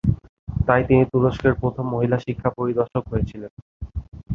[0.67, 3.51] তাই তিনি তুরস্কের প্রথম মহিলা শিক্ষা পরিদর্শক হয়েছিলেন।